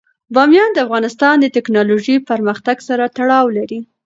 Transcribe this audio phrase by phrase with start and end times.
[0.33, 3.79] بامیان د افغانستان د تکنالوژۍ پرمختګ سره تړاو لري.